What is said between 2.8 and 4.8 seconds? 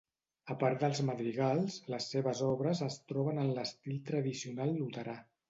es troben en l'estil tradicional